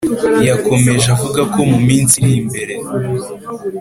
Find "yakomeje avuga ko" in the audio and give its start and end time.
0.47-1.59